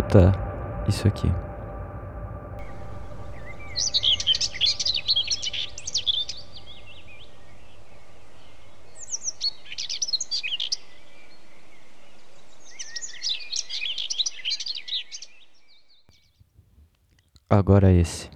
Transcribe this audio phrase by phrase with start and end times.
[0.00, 0.32] Escuta
[0.88, 1.30] isso aqui.
[17.50, 18.30] Agora esse.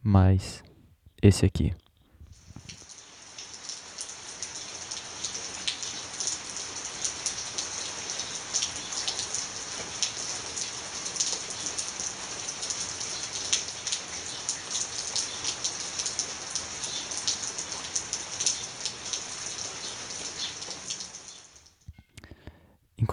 [0.00, 0.62] Mais
[1.20, 1.74] esse aqui.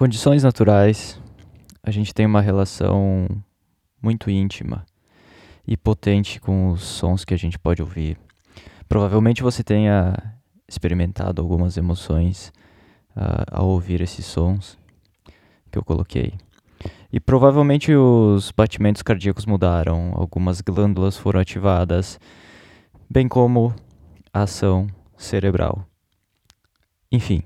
[0.01, 1.21] Condições naturais,
[1.83, 3.27] a gente tem uma relação
[4.01, 4.83] muito íntima
[5.67, 8.17] e potente com os sons que a gente pode ouvir.
[8.89, 10.15] Provavelmente você tenha
[10.67, 12.51] experimentado algumas emoções
[13.15, 14.75] uh, ao ouvir esses sons
[15.71, 16.33] que eu coloquei.
[17.13, 22.19] E provavelmente os batimentos cardíacos mudaram, algumas glândulas foram ativadas,
[23.07, 23.71] bem como
[24.33, 25.85] a ação cerebral.
[27.11, 27.43] Enfim,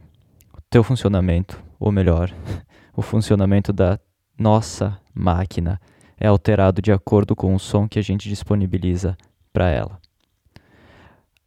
[0.57, 2.31] o teu funcionamento, ou melhor,
[2.95, 3.99] o funcionamento da
[4.37, 5.79] nossa máquina
[6.17, 9.17] é alterado de acordo com o som que a gente disponibiliza
[9.51, 9.99] para ela.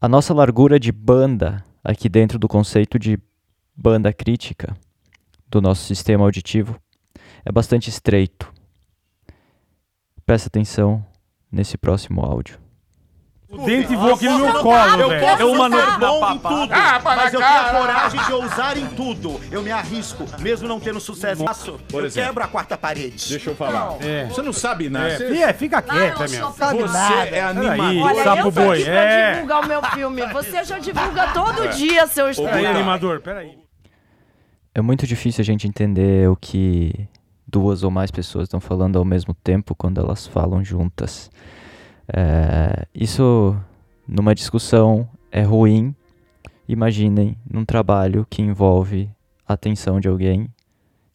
[0.00, 3.18] A nossa largura de banda, aqui dentro do conceito de
[3.74, 4.76] banda crítica
[5.48, 6.80] do nosso sistema auditivo,
[7.44, 8.52] é bastante estreito.
[10.24, 11.04] Presta atenção
[11.50, 12.67] nesse próximo áudio.
[13.50, 15.24] O dente voa aqui no meu colo, velho.
[15.24, 15.98] É uma no...
[15.98, 19.40] bom em tudo, Ah, para mas eu tenho a coragem de ousar em tudo.
[19.50, 21.42] Eu me arrisco, mesmo não tendo sucesso.
[21.88, 22.28] Por eu exemplo.
[22.28, 23.26] quebro a quarta parede.
[23.30, 23.96] Deixa eu falar.
[24.02, 24.26] É.
[24.26, 25.16] Você não sabe nada.
[25.16, 26.40] Você, Fia, fica Não, quieta, eu meu.
[26.42, 27.24] sou Sabe Você nada.
[27.30, 28.02] é animador.
[28.02, 28.76] Olha, sapo eu tô boi.
[28.76, 29.32] aqui pra É.
[29.32, 30.26] divulgar o meu filme.
[30.26, 32.68] Você já divulga todo dia, seu Peraí, estranho.
[32.70, 33.58] animador, peraí.
[34.74, 37.08] É muito difícil a gente entender o que
[37.46, 41.30] duas ou mais pessoas estão falando ao mesmo tempo quando elas falam juntas.
[42.10, 43.56] É, isso,
[44.06, 45.94] numa discussão, é ruim.
[46.66, 49.10] Imaginem num trabalho que envolve
[49.46, 50.52] atenção de alguém,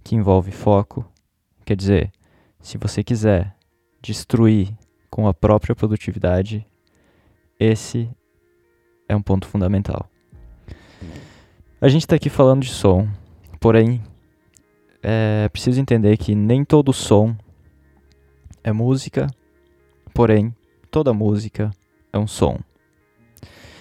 [0.04, 1.06] que envolve foco.
[1.66, 2.12] Quer dizer,
[2.60, 3.56] se você quiser
[4.02, 4.76] destruir
[5.10, 6.66] com a própria produtividade,
[7.60, 8.10] esse
[9.08, 10.10] é um ponto fundamental.
[11.80, 13.08] A gente está aqui falando de som,
[13.60, 14.02] porém,
[15.02, 17.36] é preciso entender que nem todo som
[18.64, 19.28] é música,
[20.14, 20.56] porém,
[20.94, 21.72] toda música
[22.14, 22.60] é um som.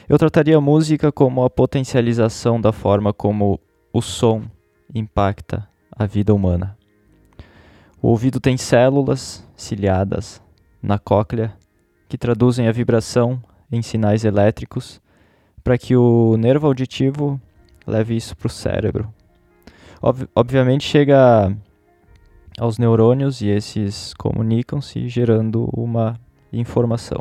[0.08, 3.60] Eu trataria a música como a potencialização da forma como
[3.92, 4.44] o som
[4.94, 6.74] impacta a vida humana.
[8.00, 10.42] O ouvido tem células ciliadas
[10.82, 11.52] na cóclea
[12.08, 14.98] que traduzem a vibração em sinais elétricos
[15.62, 17.38] para que o nervo auditivo
[17.86, 19.12] leve isso para o cérebro.
[20.00, 21.54] Ob- obviamente chega
[22.58, 26.18] aos neurônios e esses comunicam-se gerando uma
[26.52, 27.20] informação.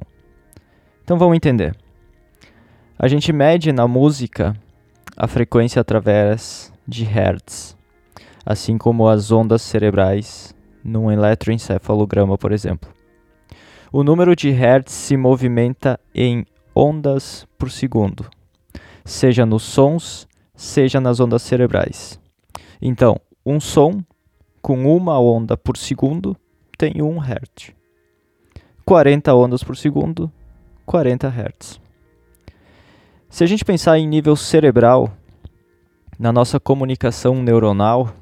[1.04, 1.76] Então vamos entender.
[2.98, 4.56] A gente mede na música
[5.18, 7.78] a frequência através de hertz,
[8.46, 12.90] assim como as ondas cerebrais num eletroencefalograma, por exemplo.
[13.92, 18.30] O número de hertz se movimenta em ondas por segundo,
[19.04, 22.20] seja nos sons, seja nas ondas cerebrais.
[22.82, 24.04] Então, um som
[24.62, 26.38] com uma onda por segundo
[26.78, 27.81] tem 1 Hz.
[28.92, 30.30] 40 ondas por segundo,
[30.86, 31.80] 40 Hz.
[33.30, 35.14] Se a gente pensar em nível cerebral,
[36.20, 38.14] na nossa comunicação neuronal,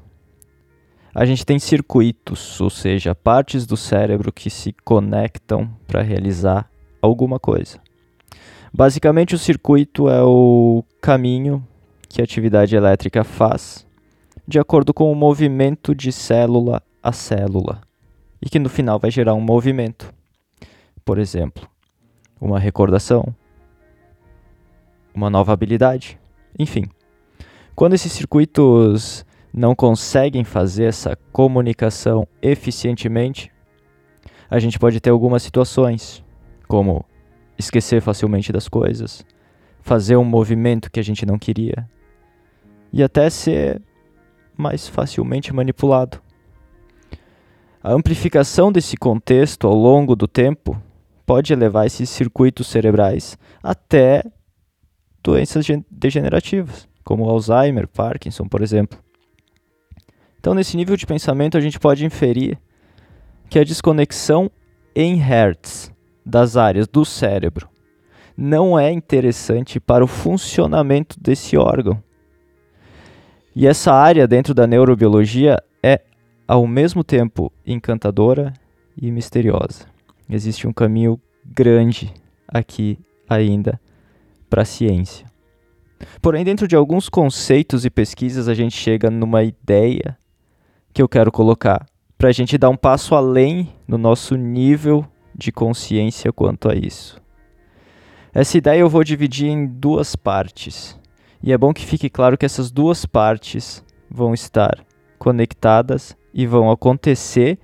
[1.12, 6.70] a gente tem circuitos, ou seja, partes do cérebro que se conectam para realizar
[7.02, 7.80] alguma coisa.
[8.72, 11.66] Basicamente, o circuito é o caminho
[12.08, 13.84] que a atividade elétrica faz
[14.46, 17.80] de acordo com o movimento de célula a célula
[18.40, 20.19] e que no final vai gerar um movimento.
[21.10, 21.68] Por exemplo,
[22.40, 23.34] uma recordação,
[25.12, 26.16] uma nova habilidade,
[26.56, 26.84] enfim.
[27.74, 33.50] Quando esses circuitos não conseguem fazer essa comunicação eficientemente,
[34.48, 36.24] a gente pode ter algumas situações,
[36.68, 37.04] como
[37.58, 39.26] esquecer facilmente das coisas,
[39.80, 41.90] fazer um movimento que a gente não queria,
[42.92, 43.82] e até ser
[44.56, 46.22] mais facilmente manipulado.
[47.82, 50.80] A amplificação desse contexto ao longo do tempo
[51.30, 54.24] pode levar esses circuitos cerebrais até
[55.22, 58.98] doenças gen- degenerativas, como Alzheimer, Parkinson, por exemplo.
[60.40, 62.58] Então, nesse nível de pensamento, a gente pode inferir
[63.48, 64.50] que a desconexão
[64.92, 65.92] em hertz
[66.26, 67.68] das áreas do cérebro
[68.36, 72.02] não é interessante para o funcionamento desse órgão.
[73.54, 76.00] E essa área dentro da neurobiologia é
[76.48, 78.52] ao mesmo tempo encantadora
[79.00, 79.99] e misteriosa.
[80.30, 82.14] Existe um caminho grande
[82.46, 82.98] aqui
[83.28, 83.80] ainda
[84.48, 85.26] para a ciência.
[86.22, 90.16] Porém, dentro de alguns conceitos e pesquisas, a gente chega numa ideia
[90.92, 91.84] que eu quero colocar
[92.16, 95.04] para a gente dar um passo além no nosso nível
[95.34, 97.20] de consciência quanto a isso.
[98.32, 100.98] Essa ideia eu vou dividir em duas partes.
[101.42, 104.84] E é bom que fique claro que essas duas partes vão estar
[105.18, 107.58] conectadas e vão acontecer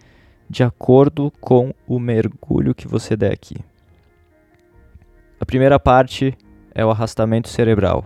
[0.49, 3.57] de acordo com o mergulho que você der aqui.
[5.41, 6.37] A primeira parte
[6.75, 8.05] é o arrastamento cerebral.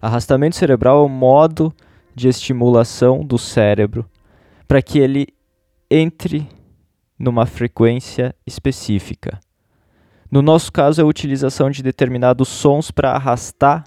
[0.00, 1.74] Arrastamento cerebral é o modo
[2.14, 4.08] de estimulação do cérebro
[4.66, 5.28] para que ele
[5.90, 6.48] entre
[7.18, 9.38] numa frequência específica.
[10.30, 13.84] No nosso caso, é a utilização de determinados sons para arrastar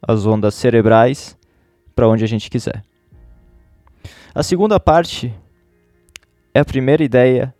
[0.00, 1.38] as ondas cerebrais
[1.94, 2.82] para onde a gente quiser.
[4.34, 5.32] A segunda parte
[6.54, 7.54] é a primeira ideia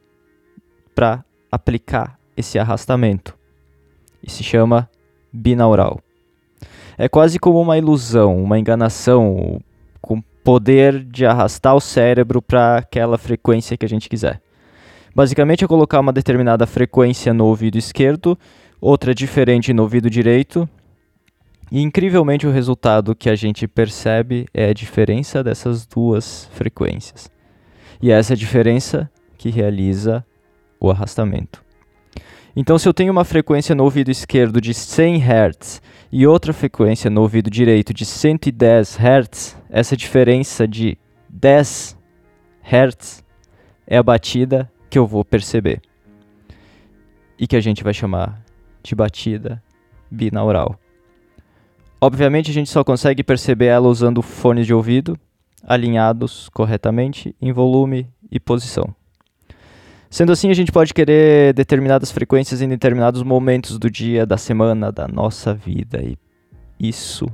[0.94, 3.36] para aplicar esse arrastamento
[4.22, 4.88] e se chama
[5.32, 6.00] binaural.
[6.98, 9.60] É quase como uma ilusão, uma enganação,
[10.00, 14.40] com poder de arrastar o cérebro para aquela frequência que a gente quiser.
[15.14, 18.38] Basicamente é colocar uma determinada frequência no ouvido esquerdo,
[18.80, 20.68] outra diferente no ouvido direito,
[21.70, 27.31] e incrivelmente o resultado que a gente percebe é a diferença dessas duas frequências.
[28.02, 29.08] E é essa diferença
[29.38, 30.26] que realiza
[30.80, 31.64] o arrastamento.
[32.54, 37.08] Então, se eu tenho uma frequência no ouvido esquerdo de 100 Hz e outra frequência
[37.08, 40.98] no ouvido direito de 110 Hz, essa diferença de
[41.30, 41.96] 10
[42.62, 43.24] Hz
[43.86, 45.80] é a batida que eu vou perceber.
[47.38, 48.42] E que a gente vai chamar
[48.82, 49.62] de batida
[50.10, 50.78] binaural.
[52.00, 55.18] Obviamente, a gente só consegue perceber ela usando fones de ouvido
[55.62, 58.94] alinhados corretamente em volume e posição.
[60.10, 64.92] Sendo assim, a gente pode querer determinadas frequências em determinados momentos do dia, da semana,
[64.92, 66.02] da nossa vida.
[66.02, 66.18] E
[66.78, 67.26] isso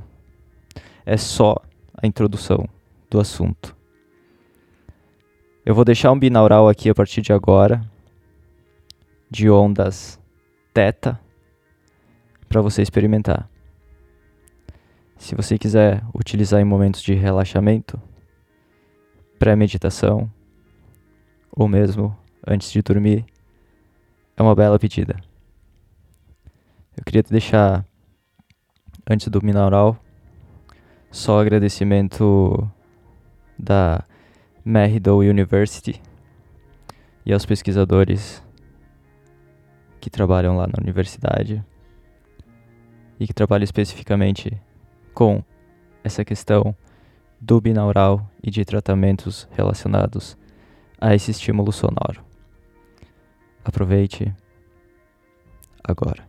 [1.05, 1.57] é só
[2.01, 2.65] a introdução
[3.09, 3.75] do assunto.
[5.65, 7.81] Eu vou deixar um binaural aqui a partir de agora,
[9.29, 10.17] de ondas
[10.73, 11.19] teta,
[12.47, 13.49] para você experimentar.
[15.17, 18.01] Se você quiser utilizar em momentos de relaxamento,
[19.39, 20.29] pré-meditação,
[21.49, 22.15] ou mesmo
[22.45, 23.25] antes de dormir
[24.35, 25.15] é uma bela pedida.
[26.97, 27.85] Eu queria te deixar,
[29.09, 29.97] antes do binaural,
[31.09, 32.69] só agradecimento
[33.57, 34.03] da
[34.63, 36.01] Merridow University
[37.25, 38.43] e aos pesquisadores
[40.01, 41.63] que trabalham lá na universidade
[43.19, 44.61] e que trabalham especificamente
[45.13, 45.43] com
[46.03, 46.75] essa questão
[47.39, 50.37] do binaural e de tratamentos relacionados
[50.99, 52.23] a esse estímulo sonoro.
[53.63, 54.33] Aproveite
[55.83, 56.28] agora.